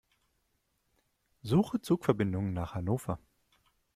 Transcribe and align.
Suche 1.43 1.79
Zugverbindungen 1.79 2.53
nach 2.53 2.73
Hannover. 2.73 3.19